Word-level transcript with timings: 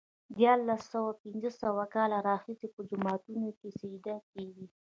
د 0.29 0.31
دیارلس 0.37 0.81
سوه 0.93 1.09
پنځوس 1.21 1.55
کاله 1.93 2.17
راهيسې 2.29 2.67
په 2.75 2.81
جوماتونو 2.89 3.49
کې 3.59 3.67
سجدې 3.79 4.15
کېږي. 4.31 4.65